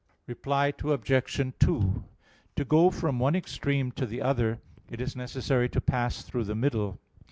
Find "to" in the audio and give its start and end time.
2.55-2.65, 3.91-4.07, 5.69-5.79